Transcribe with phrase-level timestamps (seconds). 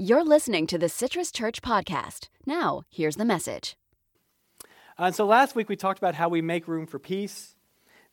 [0.00, 2.28] You're listening to the Citrus Church Podcast.
[2.46, 3.76] Now, here's the message.
[4.96, 7.56] Uh, so last week we talked about how we make room for peace.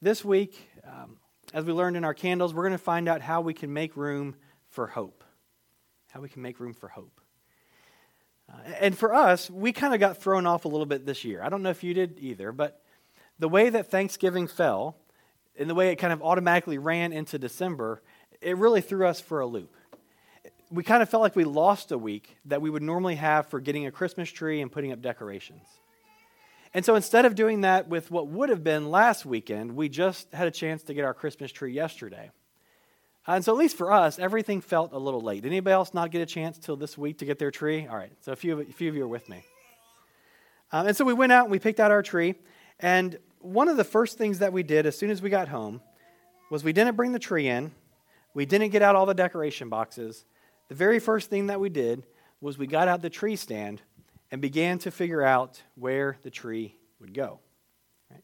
[0.02, 1.18] This week, um,
[1.54, 3.96] as we learned in our candles, we're going to find out how we can make
[3.96, 4.36] room
[4.68, 5.24] for hope.
[6.10, 7.21] How we can make room for hope.
[8.52, 11.44] Uh, and for us, we kind of got thrown off a little bit this year.
[11.44, 12.81] I don't know if you did either, but
[13.38, 14.97] the way that Thanksgiving fell
[15.56, 18.02] and the way it kind of automatically ran into December,
[18.41, 19.76] it really threw us for a loop.
[20.72, 23.59] We kind of felt like we lost a week that we would normally have for
[23.59, 25.63] getting a Christmas tree and putting up decorations.
[26.73, 30.31] And so instead of doing that with what would have been last weekend, we just
[30.34, 32.31] had a chance to get our Christmas tree yesterday.
[33.27, 35.41] And so, at least for us, everything felt a little late.
[35.41, 37.88] Did anybody else not get a chance till this week to get their tree?
[37.88, 39.44] All right, so a few, a few of you are with me.
[40.72, 42.36] Um, and so we went out and we picked out our tree.
[42.80, 45.81] And one of the first things that we did as soon as we got home
[46.52, 47.72] was we didn't bring the tree in,
[48.34, 50.25] we didn't get out all the decoration boxes.
[50.67, 52.03] The very first thing that we did
[52.41, 53.81] was we got out the tree stand
[54.31, 57.39] and began to figure out where the tree would go.
[58.11, 58.23] Right?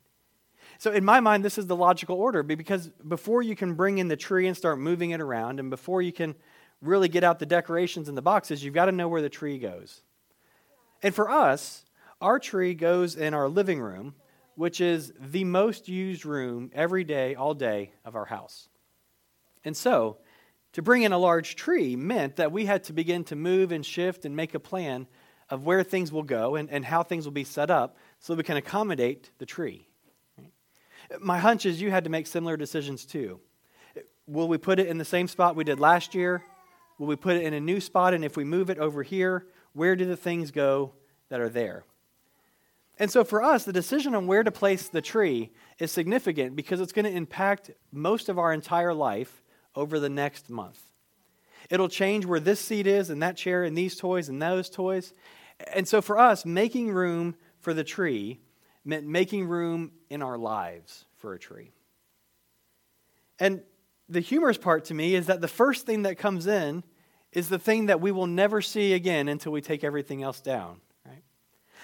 [0.79, 4.07] So, in my mind, this is the logical order because before you can bring in
[4.07, 6.35] the tree and start moving it around, and before you can
[6.81, 9.59] really get out the decorations and the boxes, you've got to know where the tree
[9.59, 10.01] goes.
[11.03, 11.85] And for us,
[12.19, 14.15] our tree goes in our living room,
[14.55, 18.67] which is the most used room every day, all day of our house.
[19.63, 20.17] And so,
[20.73, 23.85] to bring in a large tree meant that we had to begin to move and
[23.85, 25.07] shift and make a plan
[25.49, 28.43] of where things will go and, and how things will be set up so we
[28.43, 29.87] can accommodate the tree.
[31.19, 33.41] My hunch is you had to make similar decisions too.
[34.27, 36.41] Will we put it in the same spot we did last year?
[36.97, 38.13] Will we put it in a new spot?
[38.13, 40.93] And if we move it over here, where do the things go
[41.27, 41.83] that are there?
[42.97, 46.79] And so for us, the decision on where to place the tree is significant because
[46.79, 49.40] it's going to impact most of our entire life
[49.75, 50.81] over the next month.
[51.69, 55.13] It'll change where this seat is, and that chair, and these toys, and those toys.
[55.73, 58.39] And so for us, making room for the tree
[58.83, 61.71] meant making room in our lives for a tree.
[63.39, 63.61] And
[64.09, 66.83] the humorous part to me is that the first thing that comes in
[67.31, 70.81] is the thing that we will never see again until we take everything else down,
[71.05, 71.23] right?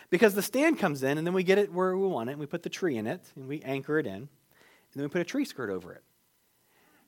[0.10, 2.40] Because the stand comes in and then we get it where we want it and
[2.40, 4.30] we put the tree in it and we anchor it in and
[4.94, 6.04] then we put a tree skirt over it.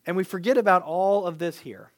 [0.09, 1.91] And we forget about all of this here.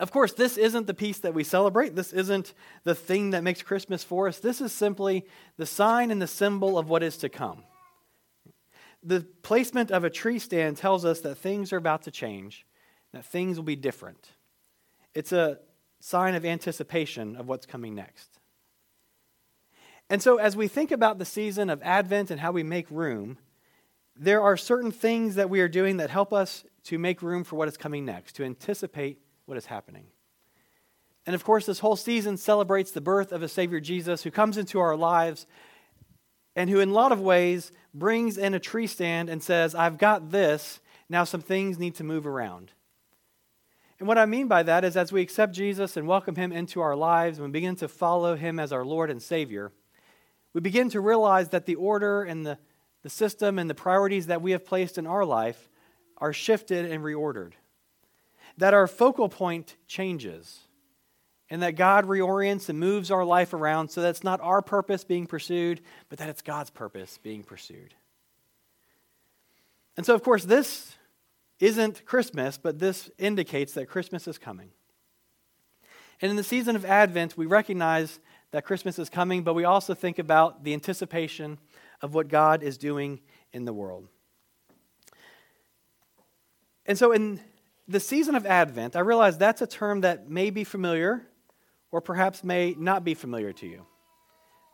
[0.00, 1.94] Of course, this isn't the piece that we celebrate.
[1.94, 2.52] This isn't
[2.82, 4.40] the thing that makes Christmas for us.
[4.40, 5.24] This is simply
[5.56, 7.62] the sign and the symbol of what is to come.
[9.04, 12.66] The placement of a tree stand tells us that things are about to change,
[13.12, 14.30] that things will be different.
[15.14, 15.60] It's a
[16.00, 18.40] sign of anticipation of what's coming next.
[20.10, 23.38] And so, as we think about the season of Advent and how we make room,
[24.16, 27.56] there are certain things that we are doing that help us to make room for
[27.56, 30.06] what is coming next, to anticipate what is happening.
[31.26, 34.58] And of course, this whole season celebrates the birth of a Savior Jesus who comes
[34.58, 35.46] into our lives
[36.56, 39.98] and who, in a lot of ways, brings in a tree stand and says, I've
[39.98, 40.80] got this.
[41.08, 42.72] Now, some things need to move around.
[43.98, 46.80] And what I mean by that is, as we accept Jesus and welcome him into
[46.80, 49.70] our lives and we begin to follow him as our Lord and Savior,
[50.52, 52.58] we begin to realize that the order and the,
[53.02, 55.68] the system and the priorities that we have placed in our life
[56.22, 57.52] are shifted and reordered
[58.56, 60.60] that our focal point changes
[61.50, 65.02] and that God reorients and moves our life around so that it's not our purpose
[65.02, 67.92] being pursued, but that it's God's purpose being pursued.
[69.96, 70.94] And so, of course, this
[71.58, 74.70] isn't Christmas, but this indicates that Christmas is coming.
[76.20, 78.20] And in the season of Advent, we recognize
[78.52, 81.58] that Christmas is coming, but we also think about the anticipation
[82.00, 83.18] of what God is doing
[83.52, 84.06] in the world.
[86.86, 87.40] And so, in
[87.86, 91.26] the season of Advent, I realize that's a term that may be familiar
[91.90, 93.86] or perhaps may not be familiar to you.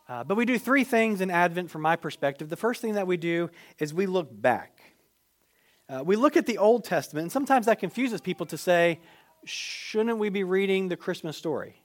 [0.07, 2.49] Uh, but we do three things in Advent from my perspective.
[2.49, 4.81] The first thing that we do is we look back.
[5.87, 8.99] Uh, we look at the Old Testament, and sometimes that confuses people to say,
[9.45, 11.81] shouldn't we be reading the Christmas story?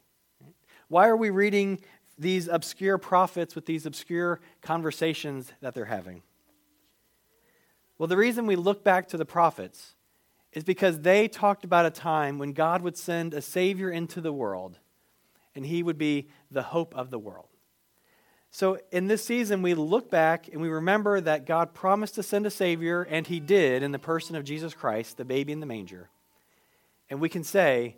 [0.89, 1.81] Why are we reading
[2.19, 6.23] these obscure prophets with these obscure conversations that they're having?
[7.99, 9.94] Well, the reason we look back to the prophets
[10.55, 14.33] is because they talked about a time when God would send a Savior into the
[14.33, 14.79] world
[15.55, 17.49] and he would be the hope of the world.
[18.51, 22.47] So in this season, we look back and we remember that God promised to send
[22.47, 25.67] a Savior, and he did in the person of Jesus Christ, the baby in the
[25.67, 26.09] manger.
[27.11, 27.97] And we can say,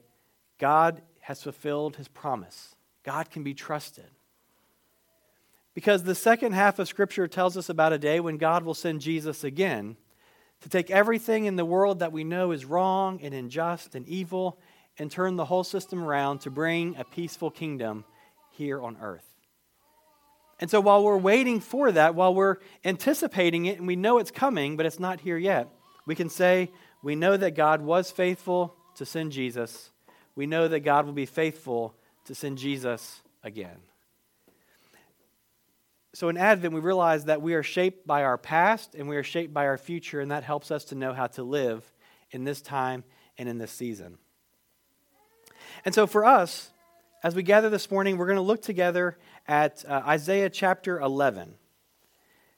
[0.58, 2.74] God has fulfilled his promise.
[3.04, 4.10] God can be trusted.
[5.74, 9.02] Because the second half of Scripture tells us about a day when God will send
[9.02, 9.98] Jesus again
[10.62, 14.58] to take everything in the world that we know is wrong and unjust and evil
[14.98, 18.04] and turn the whole system around to bring a peaceful kingdom
[18.50, 19.26] here on earth.
[20.58, 24.30] And so while we're waiting for that, while we're anticipating it and we know it's
[24.30, 25.68] coming, but it's not here yet,
[26.06, 26.70] we can say
[27.02, 29.90] we know that God was faithful to send Jesus.
[30.34, 31.94] We know that God will be faithful
[32.24, 33.76] to send Jesus again.
[36.16, 39.22] So in Advent, we realize that we are shaped by our past and we are
[39.22, 41.92] shaped by our future, and that helps us to know how to live
[42.30, 43.04] in this time
[43.36, 44.16] and in this season.
[45.84, 46.70] And so for us,
[47.22, 51.56] as we gather this morning, we're going to look together at uh, Isaiah chapter 11.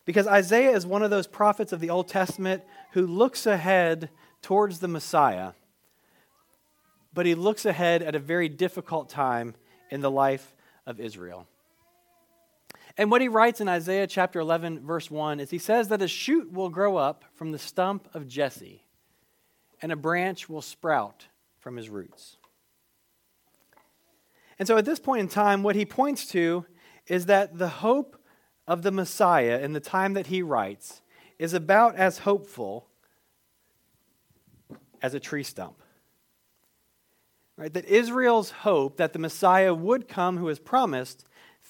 [0.04, 2.62] Because Isaiah is one of those prophets of the Old Testament
[2.92, 4.08] who looks ahead
[4.40, 5.54] towards the Messiah,
[7.12, 9.56] but he looks ahead at a very difficult time
[9.90, 10.54] in the life
[10.86, 11.48] of Israel.
[12.98, 16.08] And what he writes in Isaiah chapter 11, verse 1, is he says that a
[16.08, 18.82] shoot will grow up from the stump of Jesse,
[19.80, 21.26] and a branch will sprout
[21.60, 22.36] from his roots.
[24.58, 26.66] And so at this point in time, what he points to
[27.06, 28.20] is that the hope
[28.66, 31.00] of the Messiah in the time that he writes
[31.38, 32.88] is about as hopeful
[35.00, 35.80] as a tree stump.
[37.56, 37.72] Right?
[37.72, 41.24] That Israel's hope that the Messiah would come who is promised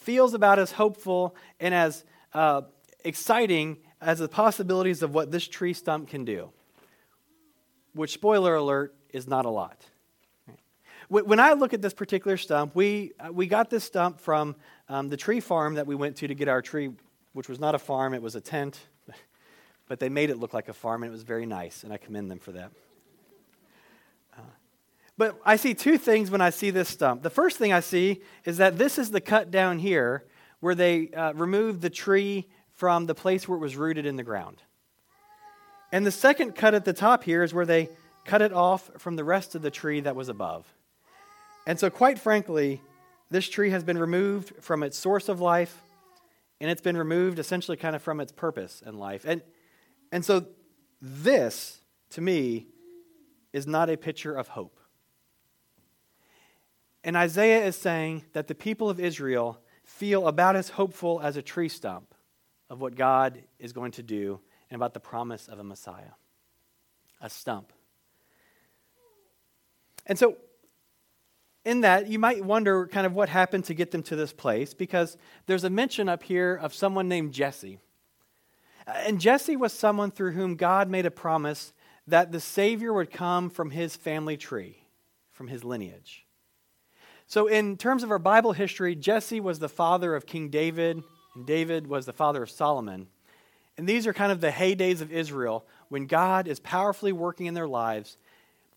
[0.08, 2.02] feels about as hopeful and as
[2.32, 2.62] uh,
[3.04, 6.48] exciting as the possibilities of what this tree stump can do.
[7.92, 9.84] Which, spoiler alert, is not a lot.
[11.10, 14.56] When I look at this particular stump, we, uh, we got this stump from
[14.88, 16.90] um, the tree farm that we went to to get our tree,
[17.34, 18.80] which was not a farm, it was a tent.
[19.88, 21.98] But they made it look like a farm, and it was very nice, and I
[21.98, 22.72] commend them for that.
[25.18, 27.22] But I see two things when I see this stump.
[27.22, 30.24] The first thing I see is that this is the cut down here
[30.60, 34.22] where they uh, removed the tree from the place where it was rooted in the
[34.22, 34.62] ground.
[35.90, 37.88] And the second cut at the top here is where they
[38.24, 40.72] cut it off from the rest of the tree that was above.
[41.66, 42.80] And so, quite frankly,
[43.30, 45.82] this tree has been removed from its source of life,
[46.60, 49.24] and it's been removed essentially kind of from its purpose in life.
[49.26, 49.42] And,
[50.12, 50.46] and so,
[51.02, 51.80] this,
[52.10, 52.68] to me,
[53.52, 54.77] is not a picture of hope.
[57.08, 61.42] And Isaiah is saying that the people of Israel feel about as hopeful as a
[61.42, 62.14] tree stump
[62.68, 66.10] of what God is going to do and about the promise of a Messiah.
[67.22, 67.72] A stump.
[70.04, 70.36] And so,
[71.64, 74.74] in that, you might wonder kind of what happened to get them to this place
[74.74, 75.16] because
[75.46, 77.78] there's a mention up here of someone named Jesse.
[78.86, 81.72] And Jesse was someone through whom God made a promise
[82.06, 84.84] that the Savior would come from his family tree,
[85.30, 86.26] from his lineage.
[87.30, 91.02] So, in terms of our Bible history, Jesse was the father of King David,
[91.34, 93.06] and David was the father of Solomon.
[93.76, 97.52] And these are kind of the heydays of Israel when God is powerfully working in
[97.52, 98.16] their lives.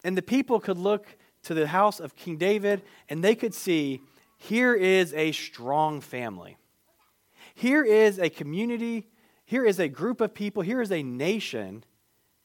[0.03, 1.07] And the people could look
[1.43, 4.01] to the house of King David and they could see
[4.37, 6.57] here is a strong family.
[7.55, 9.07] Here is a community.
[9.45, 10.61] Here is a group of people.
[10.61, 11.83] Here is a nation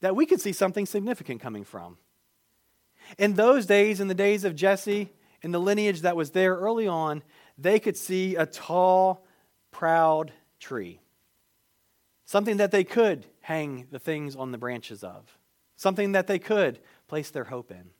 [0.00, 1.98] that we could see something significant coming from.
[3.18, 5.10] In those days, in the days of Jesse,
[5.42, 7.22] in the lineage that was there early on,
[7.58, 9.24] they could see a tall,
[9.70, 11.00] proud tree.
[12.24, 15.38] Something that they could hang the things on the branches of.
[15.76, 17.90] Something that they could place their hope in.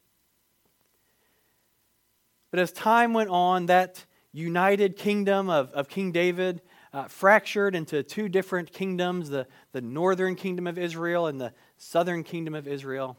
[2.50, 6.60] But as time went on, that united kingdom of, of King David
[6.92, 12.24] uh, fractured into two different kingdoms the, the northern kingdom of Israel and the southern
[12.24, 13.16] kingdom of Israel.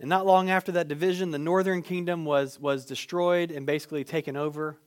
[0.00, 4.36] And not long after that division, the northern kingdom was, was destroyed and basically taken
[4.36, 4.78] over.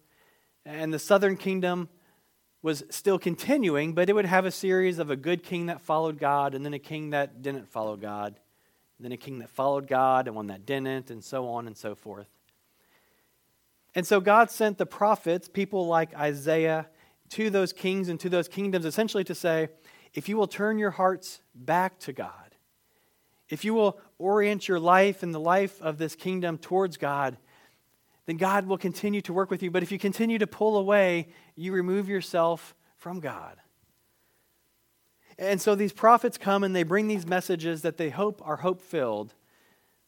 [0.66, 1.90] And the southern kingdom
[2.62, 6.20] was still continuing, but it would have a series of a good king that followed
[6.20, 8.40] God, and then a king that didn't follow God,
[8.98, 11.76] and then a king that followed God, and one that didn't, and so on and
[11.76, 12.28] so forth.
[13.96, 16.88] And so God sent the prophets, people like Isaiah,
[17.32, 19.70] to those kings and to those kingdoms, essentially to say,
[20.14, 22.56] if you will turn your hearts back to God,
[23.50, 27.38] if you will orient your life and the life of this kingdom towards God,
[28.26, 29.72] then God will continue to work with you.
[29.72, 33.58] But if you continue to pull away, you remove yourself from God.
[35.38, 38.82] And so these prophets come and they bring these messages that they hope are hope
[38.82, 39.34] filled,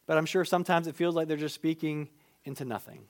[0.06, 2.08] but I'm sure sometimes it feels like they're just speaking
[2.44, 3.06] into nothing.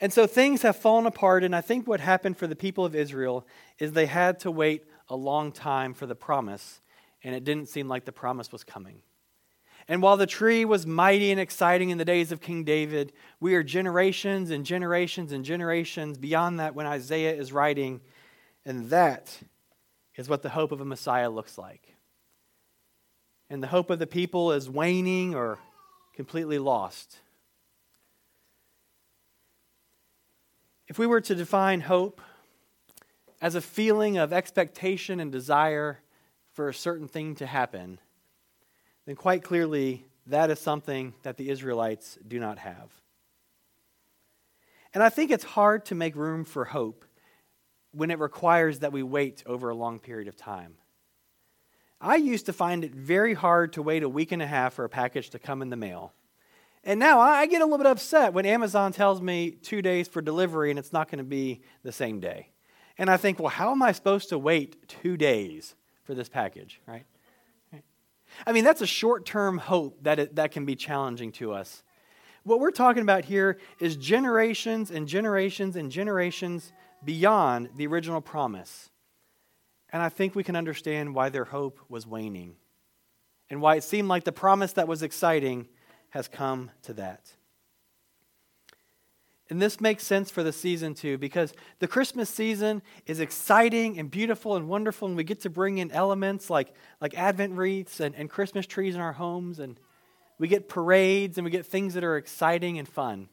[0.00, 2.96] And so things have fallen apart, and I think what happened for the people of
[2.96, 3.46] Israel
[3.78, 6.80] is they had to wait a long time for the promise,
[7.22, 9.02] and it didn't seem like the promise was coming.
[9.88, 13.54] And while the tree was mighty and exciting in the days of King David, we
[13.54, 18.00] are generations and generations and generations beyond that when Isaiah is writing.
[18.64, 19.36] And that
[20.16, 21.96] is what the hope of a Messiah looks like.
[23.50, 25.58] And the hope of the people is waning or
[26.14, 27.18] completely lost.
[30.88, 32.20] If we were to define hope
[33.40, 35.98] as a feeling of expectation and desire
[36.52, 37.98] for a certain thing to happen,
[39.06, 42.90] then quite clearly that is something that the Israelites do not have.
[44.94, 47.04] And I think it's hard to make room for hope
[47.92, 50.74] when it requires that we wait over a long period of time.
[52.00, 54.84] I used to find it very hard to wait a week and a half for
[54.84, 56.12] a package to come in the mail.
[56.84, 60.20] And now I get a little bit upset when Amazon tells me two days for
[60.20, 62.48] delivery and it's not going to be the same day.
[62.98, 66.80] And I think, well, how am I supposed to wait two days for this package,
[66.86, 67.04] right?
[68.46, 71.82] I mean, that's a short term hope that, it, that can be challenging to us.
[72.44, 76.72] What we're talking about here is generations and generations and generations
[77.04, 78.90] beyond the original promise.
[79.92, 82.56] And I think we can understand why their hope was waning
[83.50, 85.68] and why it seemed like the promise that was exciting
[86.10, 87.32] has come to that.
[89.52, 94.10] And this makes sense for the season too, because the Christmas season is exciting and
[94.10, 98.14] beautiful and wonderful, and we get to bring in elements like, like Advent wreaths and,
[98.14, 99.78] and Christmas trees in our homes, and
[100.38, 103.28] we get parades and we get things that are exciting and fun.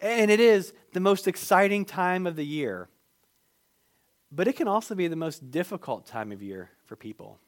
[0.00, 2.88] And it is the most exciting time of the year.
[4.32, 7.38] But it can also be the most difficult time of year for people.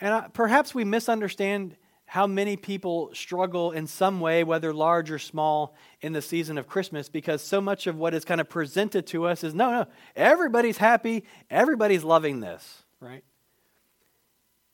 [0.00, 1.76] And perhaps we misunderstand
[2.06, 6.66] how many people struggle in some way, whether large or small, in the season of
[6.66, 9.86] Christmas because so much of what is kind of presented to us is no, no,
[10.14, 13.24] everybody's happy, everybody's loving this, right?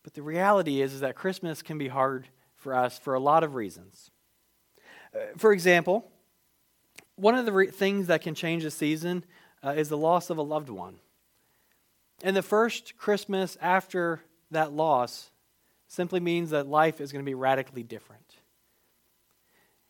[0.03, 3.45] But the reality is, is that Christmas can be hard for us for a lot
[3.45, 4.11] of reasons.
[5.15, 6.11] Uh, for example,
[7.17, 9.25] one of the re- things that can change a season
[9.63, 10.97] uh, is the loss of a loved one.
[12.23, 14.21] And the first Christmas after
[14.51, 15.31] that loss
[15.90, 18.37] simply means that life is going to be radically different.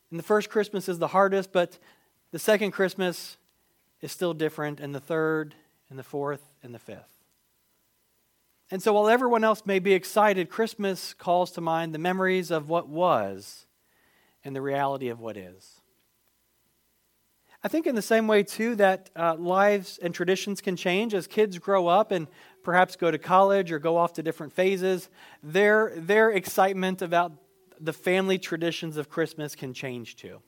[0.09, 1.77] And the first Christmas is the hardest, but
[2.31, 3.37] the second Christmas
[4.01, 5.53] is still different, and the third,
[5.91, 7.19] and the fourth, and the fifth.
[8.71, 12.67] And so while everyone else may be excited, Christmas calls to mind the memories of
[12.67, 13.67] what was
[14.43, 15.80] and the reality of what is.
[17.63, 21.27] I think, in the same way, too, that uh, lives and traditions can change as
[21.27, 22.27] kids grow up and
[22.63, 25.09] perhaps go to college or go off to different phases.
[25.43, 27.33] Their, their excitement about
[27.79, 30.41] the family traditions of Christmas can change too.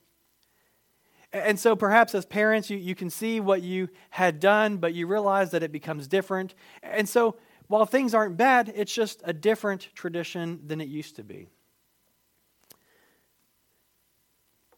[1.31, 5.07] And so, perhaps as parents, you, you can see what you had done, but you
[5.07, 6.53] realize that it becomes different.
[6.81, 7.35] And so,
[7.67, 11.47] while things aren't bad, it's just a different tradition than it used to be.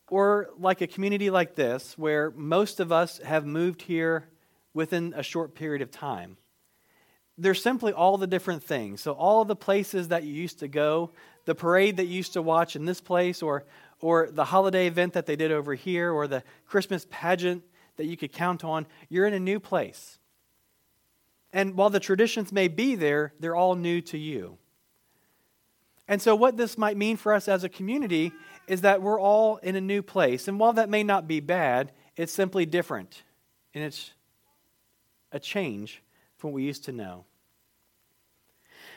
[0.08, 4.30] Or like a community like this, where most of us have moved here
[4.74, 6.38] within a short period of time.
[7.38, 9.02] There's simply all the different things.
[9.02, 11.12] So, all the places that you used to go,
[11.46, 13.66] the parade that you used to watch in this place, or,
[14.00, 17.64] or the holiday event that they did over here, or the Christmas pageant
[17.98, 20.20] that you could count on, you're in a new place.
[21.52, 24.58] And while the traditions may be there, they're all new to you.
[26.08, 28.32] And so, what this might mean for us as a community
[28.68, 30.48] is that we're all in a new place.
[30.48, 33.24] And while that may not be bad, it's simply different.
[33.74, 34.12] And it's
[35.32, 36.04] a change
[36.38, 37.26] from what we used to know.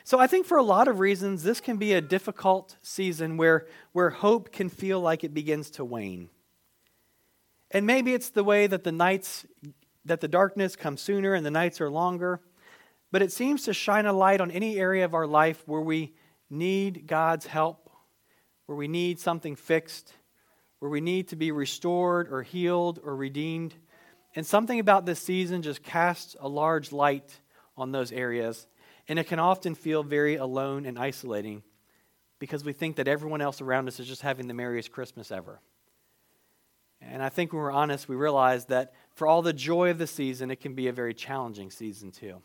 [0.03, 3.67] So I think for a lot of reasons, this can be a difficult season where,
[3.91, 6.29] where hope can feel like it begins to wane.
[7.71, 9.45] And maybe it's the way that the nights,
[10.05, 12.41] that the darkness comes sooner and the nights are longer.
[13.11, 16.13] But it seems to shine a light on any area of our life where we
[16.49, 17.89] need God's help
[18.65, 20.13] where we need something fixed,
[20.79, 23.73] where we need to be restored or healed or redeemed.
[24.35, 27.39] And something about this season just casts a large light
[27.75, 28.67] on those areas.
[29.07, 31.63] And it can often feel very alone and isolating
[32.37, 35.59] because we think that everyone else around us is just having the merriest Christmas ever.
[37.01, 40.07] And I think when we're honest, we realize that for all the joy of the
[40.07, 42.41] season, it can be a very challenging season too.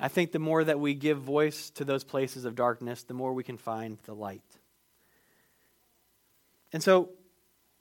[0.00, 3.32] I think the more that we give voice to those places of darkness, the more
[3.32, 4.42] we can find the light.
[6.72, 7.10] And so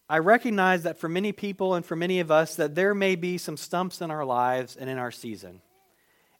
[0.07, 3.39] I recognize that for many people and for many of us that there may be
[3.39, 5.61] some stumps in our lives and in our season.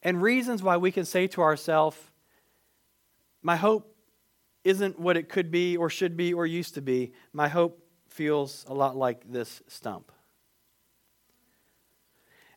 [0.04, 1.98] And reasons why we can say to ourselves,
[3.42, 3.96] my hope
[4.64, 7.14] isn't what it could be or should be or used to be.
[7.34, 10.12] My hope feels a lot like this stump.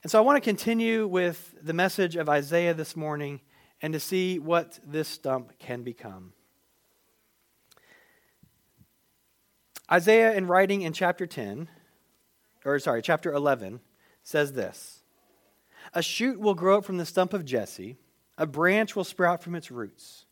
[0.06, 3.40] And so I want to continue with the message of Isaiah this morning
[3.82, 6.32] and to see what this stump can become.
[9.90, 11.68] Isaiah, in writing in chapter 10,
[12.64, 13.80] or sorry, chapter 11,
[14.22, 15.02] says this
[15.92, 17.96] A shoot will grow up from the stump of Jesse,
[18.38, 20.26] a branch will sprout from its roots.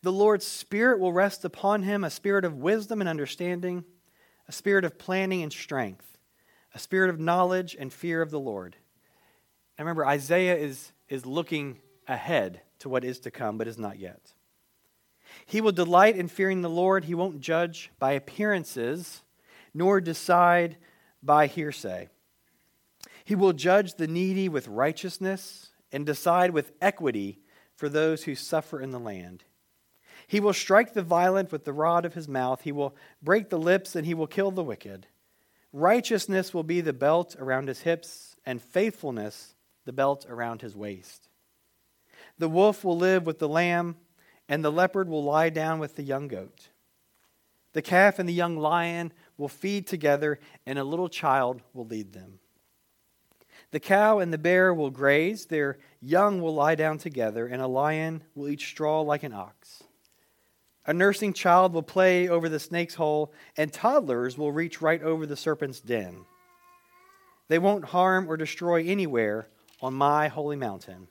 [0.00, 3.84] The Lord's Spirit will rest upon him a spirit of wisdom and understanding,
[4.48, 6.14] a spirit of planning and strength
[6.74, 8.76] a spirit of knowledge and fear of the Lord.
[9.76, 13.98] And remember, Isaiah is, is looking ahead to what is to come, but is not
[13.98, 14.32] yet.
[15.46, 17.04] He will delight in fearing the Lord.
[17.04, 19.22] He won't judge by appearances,
[19.72, 20.76] nor decide
[21.22, 22.08] by hearsay.
[23.24, 27.40] He will judge the needy with righteousness and decide with equity
[27.74, 29.44] for those who suffer in the land.
[30.26, 32.62] He will strike the violent with the rod of his mouth.
[32.62, 35.06] He will break the lips and he will kill the wicked.
[35.72, 39.53] Righteousness will be the belt around his hips, and faithfulness
[39.84, 41.28] the belt around his waist.
[42.38, 43.96] The wolf will live with the lamb,
[44.48, 46.68] and the leopard will lie down with the young goat.
[47.72, 52.12] The calf and the young lion will feed together, and a little child will lead
[52.12, 52.38] them.
[53.72, 57.66] The cow and the bear will graze, their young will lie down together, and a
[57.66, 59.82] lion will eat straw like an ox.
[60.86, 65.26] A nursing child will play over the snake's hole, and toddlers will reach right over
[65.26, 66.26] the serpent's den.
[67.48, 69.48] They won't harm or destroy anywhere
[69.84, 71.06] on my holy mountain.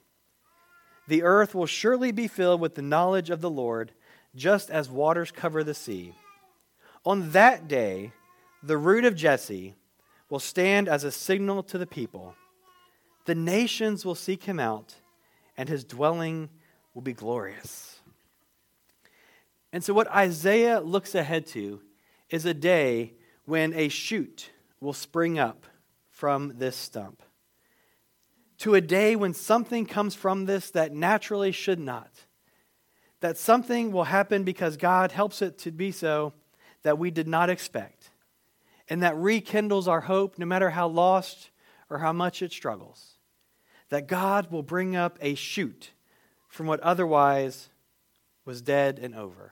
[1.08, 3.92] The earth will surely be filled with the knowledge of the Lord,
[4.36, 6.16] just as waters cover the sea.
[7.06, 8.14] On that day,
[8.64, 9.76] the root of Jesse
[10.28, 12.34] will stand as a signal to the people.
[13.26, 14.96] The nations will seek him out,
[15.56, 16.50] and his dwelling
[16.96, 18.00] will be glorious.
[19.72, 21.80] And so, what Isaiah looks ahead to
[22.32, 23.14] is a day
[23.46, 24.50] when a shoot
[24.82, 25.68] will spring up
[26.10, 27.22] from this stump.
[28.64, 32.10] To a day when something comes from this that naturally should not.
[33.20, 36.32] That something will happen because God helps it to be so
[36.84, 38.12] that we did not expect.
[38.88, 41.50] And that rekindles our hope no matter how lost
[41.90, 43.18] or how much it struggles.
[43.90, 45.92] That God will bring up a shoot
[46.48, 47.68] from what otherwise
[48.46, 49.52] was dead and over.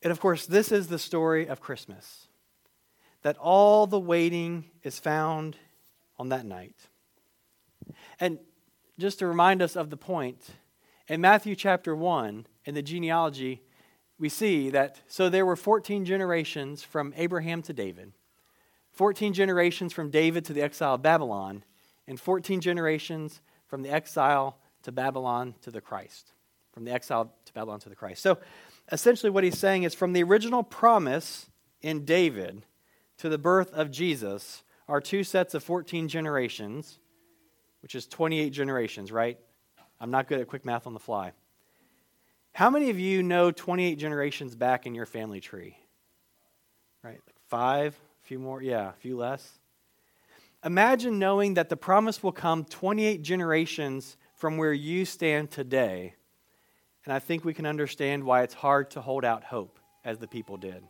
[0.00, 2.28] And of course, this is the story of Christmas
[3.22, 5.56] that all the waiting is found
[6.20, 6.76] on that night.
[8.18, 8.38] And
[8.98, 10.50] just to remind us of the point,
[11.08, 13.62] in Matthew chapter 1, in the genealogy,
[14.18, 18.12] we see that so there were 14 generations from Abraham to David,
[18.92, 21.64] 14 generations from David to the exile of Babylon,
[22.08, 26.32] and 14 generations from the exile to Babylon to the Christ,
[26.72, 28.22] from the exile to Babylon to the Christ.
[28.22, 28.38] So
[28.90, 31.50] essentially what he's saying is from the original promise
[31.82, 32.64] in David
[33.18, 36.98] to the birth of Jesus are two sets of 14 generations,
[37.86, 39.38] which is 28 generations, right?
[40.00, 41.30] I'm not good at quick math on the fly.
[42.50, 45.78] How many of you know 28 generations back in your family tree?
[47.04, 47.20] Right?
[47.24, 49.60] Like five, a few more, yeah, a few less.
[50.64, 56.16] Imagine knowing that the promise will come 28 generations from where you stand today
[57.04, 60.26] and I think we can understand why it's hard to hold out hope as the
[60.26, 60.82] people did.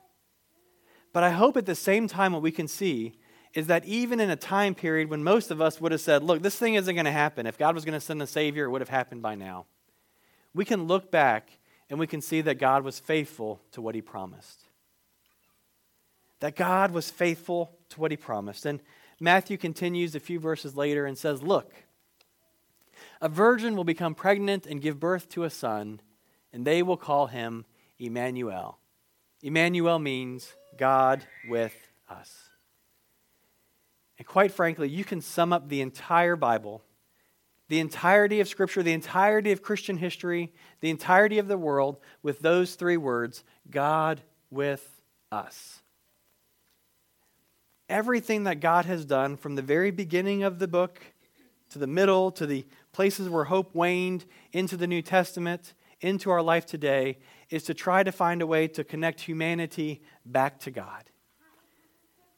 [1.13, 3.19] But I hope at the same time what we can see
[3.55, 6.43] is that even in a time period when most of us would have said, look,
[6.43, 7.47] this thing isn't going to happen.
[7.47, 9.67] If God was going to send a Savior, it would have happened by now.
[10.55, 11.51] We can look back
[11.89, 14.61] and we can see that God was faithful to what He promised.
[16.41, 18.67] That God was faithful to what He promised.
[18.67, 18.81] And
[19.21, 21.73] Matthew continues a few verses later and says, Look,
[23.21, 26.01] a virgin will become pregnant and give birth to a son
[26.57, 27.67] and they will call him
[27.99, 28.79] Emmanuel.
[29.43, 31.77] Emmanuel means God with
[32.09, 32.46] us.
[34.19, 36.83] And quite frankly, you can sum up the entire Bible,
[37.69, 42.41] the entirety of Scripture, the entirety of Christian history, the entirety of the world with
[42.41, 45.83] those three words God with us.
[47.89, 51.01] Everything that God has done from the very beginning of the book
[51.71, 56.43] to the middle to the places where hope waned into the New Testament into our
[56.43, 57.19] life today
[57.51, 61.05] is to try to find a way to connect humanity back to God.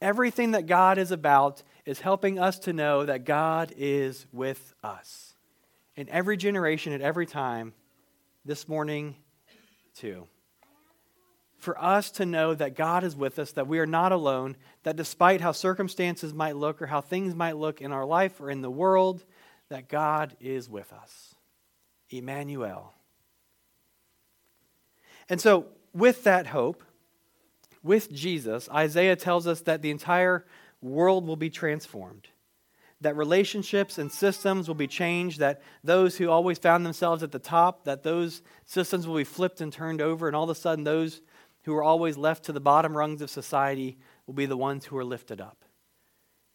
[0.00, 5.34] Everything that God is about is helping us to know that God is with us.
[5.96, 7.72] In every generation, at every time,
[8.44, 9.16] this morning
[9.94, 10.26] too.
[11.58, 14.94] For us to know that God is with us, that we are not alone, that
[14.94, 18.62] despite how circumstances might look or how things might look in our life or in
[18.62, 19.24] the world,
[19.68, 21.34] that God is with us.
[22.10, 22.94] Emmanuel.
[25.28, 26.84] And so, with that hope,
[27.82, 30.44] with Jesus, Isaiah tells us that the entire
[30.80, 32.28] world will be transformed,
[33.00, 37.38] that relationships and systems will be changed, that those who always found themselves at the
[37.38, 40.84] top, that those systems will be flipped and turned over, and all of a sudden
[40.84, 41.20] those
[41.64, 44.96] who are always left to the bottom rungs of society will be the ones who
[44.96, 45.64] are lifted up.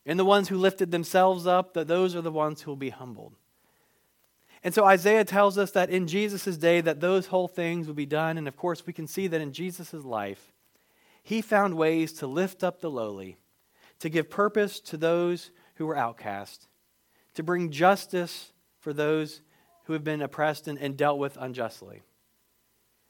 [0.06, 2.90] And the ones who lifted themselves up, that those are the ones who will be
[2.90, 3.36] humbled.
[4.64, 8.06] And so Isaiah tells us that in Jesus' day that those whole things will be
[8.06, 8.38] done.
[8.38, 10.53] And of course, we can see that in Jesus' life,
[11.24, 13.38] he found ways to lift up the lowly,
[14.00, 16.68] to give purpose to those who were outcast,
[17.34, 19.42] to bring justice for those
[19.86, 22.04] who have been oppressed and, and dealt with unjustly.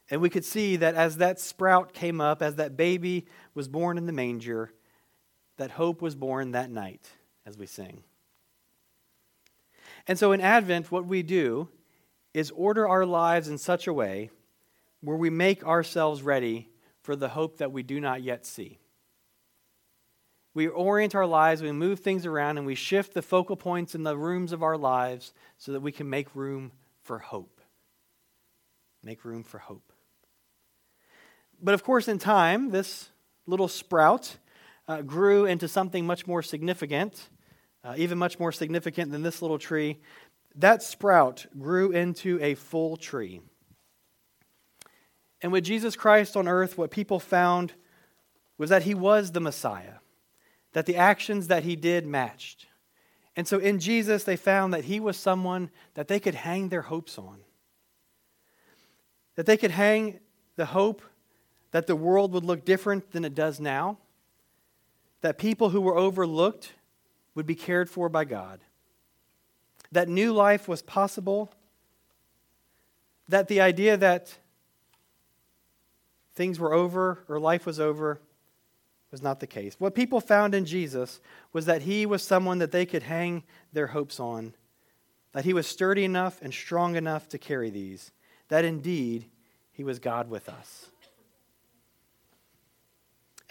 [0.09, 3.97] And we could see that as that sprout came up, as that baby was born
[3.97, 4.71] in the manger,
[5.57, 7.07] that hope was born that night
[7.45, 8.03] as we sing.
[10.07, 11.69] And so in Advent, what we do
[12.33, 14.29] is order our lives in such a way
[15.01, 16.69] where we make ourselves ready
[17.03, 18.79] for the hope that we do not yet see.
[20.55, 24.03] We orient our lives, we move things around, and we shift the focal points in
[24.03, 27.59] the rooms of our lives so that we can make room for hope.
[29.03, 29.91] Make room for hope.
[31.61, 33.09] But of course, in time, this
[33.45, 34.37] little sprout
[34.87, 37.29] uh, grew into something much more significant,
[37.83, 39.97] uh, even much more significant than this little tree.
[40.55, 43.41] That sprout grew into a full tree.
[45.43, 47.73] And with Jesus Christ on earth, what people found
[48.57, 49.95] was that he was the Messiah,
[50.71, 52.67] that the actions that he did matched.
[53.35, 56.83] And so in Jesus, they found that he was someone that they could hang their
[56.83, 57.39] hopes on,
[59.35, 60.21] that they could hang
[60.55, 61.01] the hope
[61.71, 63.97] that the world would look different than it does now,
[65.21, 66.71] that people who were overlooked
[67.35, 68.61] would be cared for by God,
[69.91, 71.51] that new life was possible,
[73.27, 74.37] that the idea that
[76.35, 78.19] things were over or life was over
[79.11, 79.75] was not the case.
[79.77, 81.21] What people found in Jesus
[81.53, 84.55] was that he was someone that they could hang their hopes on,
[85.33, 88.11] that he was sturdy enough and strong enough to carry these,
[88.47, 89.25] that indeed
[89.71, 90.87] he was God with us.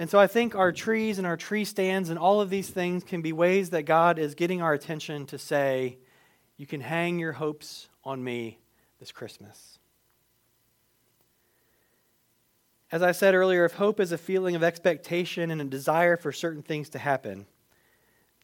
[0.01, 3.05] And so I think our trees and our tree stands and all of these things
[3.05, 5.99] can be ways that God is getting our attention to say,
[6.57, 8.59] You can hang your hopes on me
[8.99, 9.79] this Christmas.
[12.93, 16.31] As I said earlier, if hope is a feeling of expectation and a desire for
[16.31, 17.47] certain things to happen,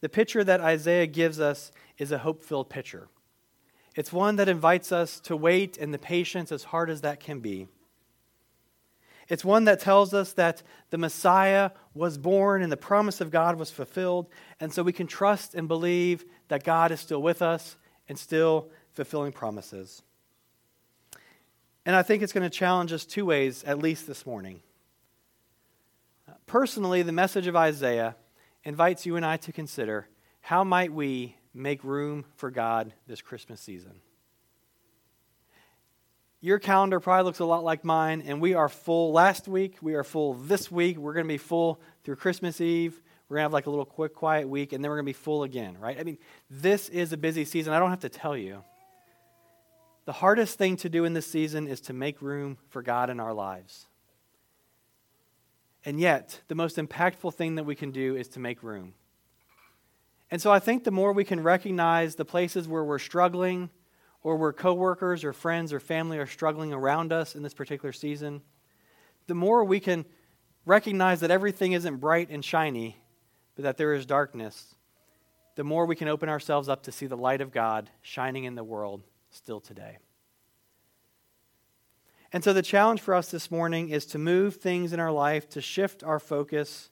[0.01, 3.07] the picture that Isaiah gives us is a hope filled picture.
[3.95, 7.39] It's one that invites us to wait in the patience as hard as that can
[7.39, 7.67] be
[9.29, 13.57] it's one that tells us that the Messiah was born and the promise of God
[13.57, 14.27] was fulfilled.
[14.59, 17.77] And so we can trust and believe that God is still with us
[18.09, 20.01] and still fulfilling promises.
[21.89, 24.61] And I think it's going to challenge us two ways, at least this morning.
[26.45, 28.15] Personally, the message of Isaiah
[28.63, 30.07] invites you and I to consider
[30.39, 34.01] how might we make room for God this Christmas season?
[36.41, 39.77] Your calendar probably looks a lot like mine, and we are full last week.
[39.81, 40.95] We are full this week.
[40.95, 43.01] We're going to be full through Christmas Eve.
[43.29, 45.09] We're going to have like a little quick, quiet week, and then we're going to
[45.09, 45.99] be full again, right?
[45.99, 46.19] I mean,
[46.51, 47.73] this is a busy season.
[47.73, 48.63] I don't have to tell you.
[50.05, 53.19] The hardest thing to do in this season is to make room for God in
[53.19, 53.85] our lives.
[55.85, 58.93] And yet, the most impactful thing that we can do is to make room.
[60.31, 63.69] And so I think the more we can recognize the places where we're struggling,
[64.23, 68.41] or where coworkers or friends or family are struggling around us in this particular season,
[69.27, 70.05] the more we can
[70.65, 73.01] recognize that everything isn't bright and shiny,
[73.55, 74.75] but that there is darkness,
[75.55, 78.55] the more we can open ourselves up to see the light of God shining in
[78.55, 79.97] the world still today.
[82.31, 85.49] And so the challenge for us this morning is to move things in our life,
[85.49, 86.91] to shift our focus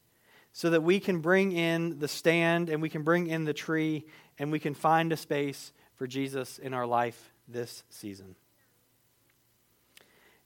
[0.52, 4.06] so that we can bring in the stand and we can bring in the tree
[4.40, 8.36] and we can find a space for Jesus in our life this season.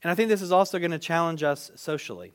[0.02, 2.34] And I think this is also going to challenge us socially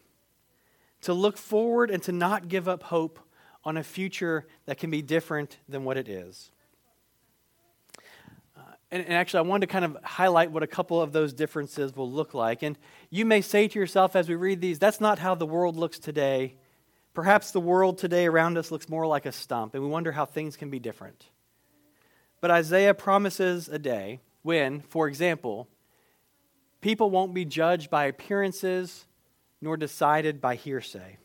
[1.01, 3.19] to look forward and to not give up hope
[3.63, 6.51] on a future that can be different than what it is.
[8.89, 11.95] And, and, actually, I wanted to kind of highlight what a couple of those differences
[11.95, 12.63] will look like.
[12.63, 12.77] And
[13.09, 15.99] you may say to yourself as we read these, that's not how the world looks
[15.99, 16.55] today.
[17.13, 20.25] Perhaps the world today around us looks more like a stump, and we wonder how
[20.25, 21.25] things can be different.
[22.39, 25.67] But Isaiah promises a day when, for example,
[26.79, 29.05] people won't be judged by appearances
[29.61, 31.17] nor decided by hearsay.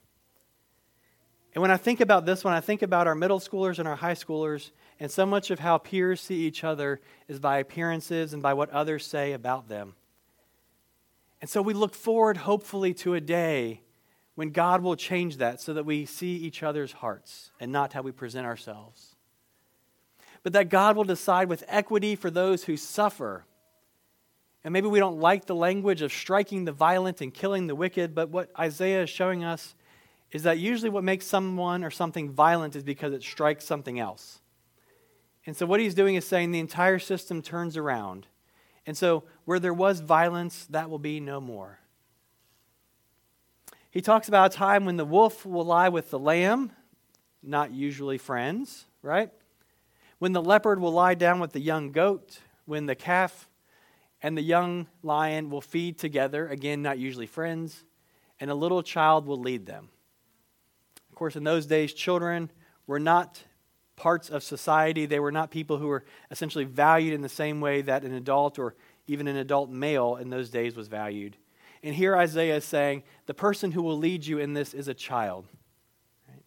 [1.55, 3.97] And when I think about this, when I think about our middle schoolers and our
[3.97, 4.71] high schoolers,
[5.03, 8.71] and so much of how peers see each other is by appearances and by what
[8.71, 9.95] others say about them.
[11.41, 13.83] And so we look forward, hopefully, to a day
[14.37, 18.03] when God will change that so that we see each other's hearts and not how
[18.03, 19.17] we present ourselves
[20.43, 23.45] but that God will decide with equity for those who suffer.
[24.65, 28.15] And maybe we don't like the language of striking the violent and killing the wicked,
[28.15, 29.75] but what Isaiah is showing us
[30.31, 34.41] is that usually what makes someone or something violent is because it strikes something else.
[35.47, 38.27] And so what he's doing is saying the entire system turns around.
[38.87, 41.79] And so where there was violence, that will be no more.
[43.91, 46.73] He talks about a time when the wolf will lie with the lamb,
[47.43, 49.31] not usually friends, right?
[50.19, 53.49] When the leopard will lie down with the young goat, when the calf
[54.23, 57.85] and the young lion will feed together, again, not usually friends,
[58.41, 59.91] and a little child will lead them.
[61.11, 62.51] Of course, in those days, children
[62.87, 63.43] were not
[64.03, 65.07] parts of society.
[65.07, 68.59] They were not people who were essentially valued in the same way that an adult
[68.59, 68.75] or
[69.07, 71.37] even an adult male in those days was valued.
[71.85, 74.95] And here Isaiah is saying, the person who will lead you in this is a
[74.95, 75.47] child.
[76.29, 76.43] Right?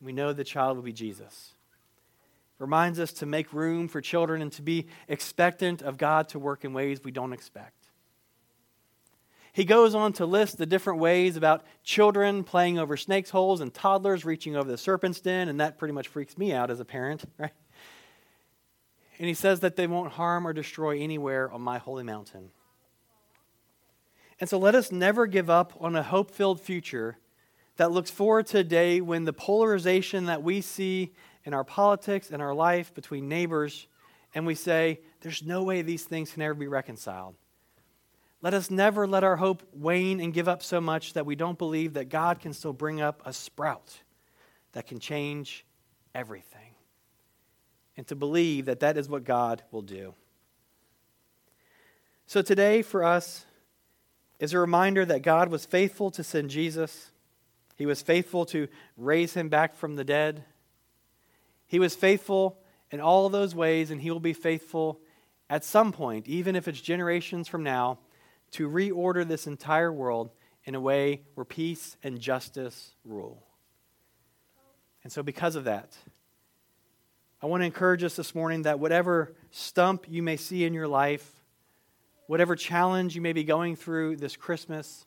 [0.00, 1.54] We know the child will be Jesus.
[2.60, 6.64] Reminds us to make room for children and to be expectant of God to work
[6.64, 7.85] in ways we don't expect.
[9.56, 13.72] He goes on to list the different ways about children playing over snakes' holes and
[13.72, 16.84] toddlers reaching over the serpent's den, and that pretty much freaks me out as a
[16.84, 17.52] parent, right?
[19.18, 22.50] And he says that they won't harm or destroy anywhere on my holy mountain.
[24.38, 27.16] And so let us never give up on a hope filled future
[27.78, 31.14] that looks forward to a day when the polarization that we see
[31.46, 33.86] in our politics and our life between neighbors,
[34.34, 37.36] and we say, there's no way these things can ever be reconciled.
[38.46, 41.58] Let us never let our hope wane and give up so much that we don't
[41.58, 43.98] believe that God can still bring up a sprout
[44.70, 45.66] that can change
[46.14, 46.76] everything.
[47.96, 50.14] And to believe that that is what God will do.
[52.28, 53.46] So today, for us,
[54.38, 57.10] is a reminder that God was faithful to send Jesus.
[57.74, 60.44] He was faithful to raise him back from the dead.
[61.66, 62.60] He was faithful
[62.92, 65.00] in all those ways, and he will be faithful
[65.50, 67.98] at some point, even if it's generations from now,
[68.52, 70.30] to reorder this entire world
[70.64, 73.42] in a way where peace and justice rule.
[75.02, 75.96] And so, because of that,
[77.40, 80.88] I want to encourage us this morning that whatever stump you may see in your
[80.88, 81.30] life,
[82.26, 85.06] whatever challenge you may be going through this Christmas,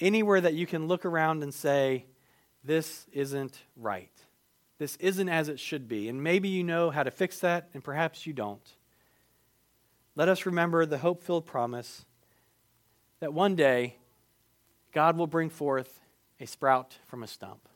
[0.00, 2.06] anywhere that you can look around and say,
[2.64, 4.10] This isn't right.
[4.78, 6.08] This isn't as it should be.
[6.08, 8.66] And maybe you know how to fix that, and perhaps you don't.
[10.16, 12.04] Let us remember the hope filled promise
[13.20, 13.96] that one day
[14.92, 16.00] God will bring forth
[16.40, 17.68] a sprout from a stump.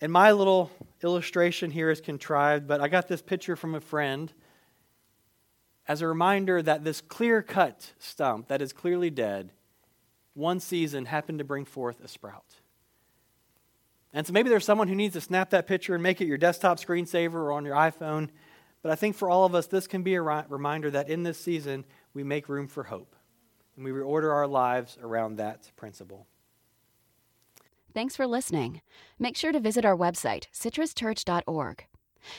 [0.00, 0.70] And my little
[1.02, 4.32] illustration here is contrived, but I got this picture from a friend
[5.86, 9.50] as a reminder that this clear cut stump that is clearly dead,
[10.32, 12.56] one season happened to bring forth a sprout.
[14.12, 16.38] And so maybe there's someone who needs to snap that picture and make it your
[16.38, 18.30] desktop screensaver or on your iPhone.
[18.82, 21.38] But I think for all of us, this can be a reminder that in this
[21.38, 23.14] season, we make room for hope.
[23.76, 26.26] And we reorder our lives around that principle.
[27.92, 28.80] Thanks for listening.
[29.18, 31.86] Make sure to visit our website, citruschurch.org.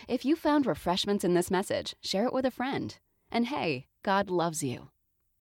[0.08, 2.98] If you found refreshments in this message, share it with a friend.
[3.32, 4.90] And hey, God loves you.